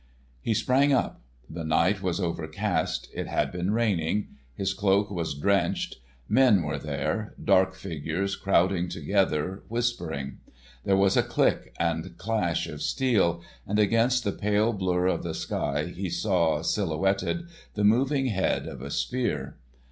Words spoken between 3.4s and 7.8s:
been raining; his cloak was drenched. Men were there; dark